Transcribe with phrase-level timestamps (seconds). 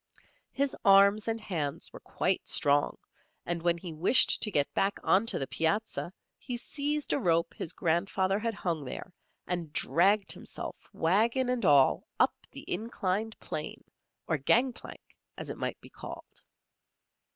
[0.51, 2.97] His arms and hands were quite strong,
[3.45, 7.53] and when he wished to get back on to the piazza, he seized a rope
[7.53, 9.13] his grandfather had hung there,
[9.45, 13.83] and dragged himself, wagon and all, up the inclined plane,
[14.27, 16.41] or gangplank, as it might be called.